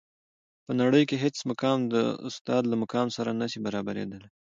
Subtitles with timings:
[0.65, 1.95] په نړۍ کي هیڅ مقام د
[2.27, 4.29] استاد له مقام سره نسي برابري دلای.